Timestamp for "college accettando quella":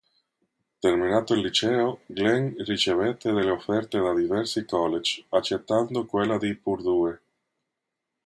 4.65-6.39